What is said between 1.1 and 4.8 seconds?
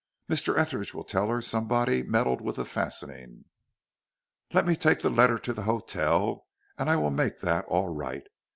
her somebody meddled with the fastening." "Let me